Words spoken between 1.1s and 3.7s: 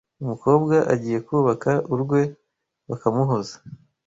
kubaka urwe bakamuhoza